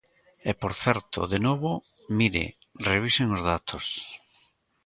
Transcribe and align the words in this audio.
E 0.49 0.51
por 0.61 0.73
certo, 0.83 1.19
de 1.33 1.39
novo, 1.47 1.71
mire, 2.17 2.45
revisen 2.89 3.29
os 3.37 3.41
datos. 3.51 3.85